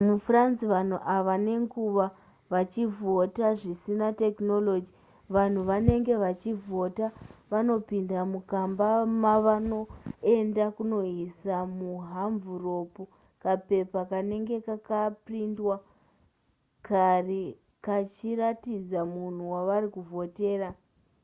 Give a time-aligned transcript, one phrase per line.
[0.07, 2.05] mufrance vanhu vava nenguva
[2.53, 4.89] vachivhota zvisina technology
[5.35, 7.05] vanhu vanenge vachivhota
[7.51, 8.87] vanopinda mukamba
[9.23, 13.01] mavanoenda kunoisa muhamvuropu
[13.43, 15.75] kapepa kanenge kakaprindwa
[16.87, 17.43] kare
[17.85, 20.69] kachiratidza munhu wavari kuvhotera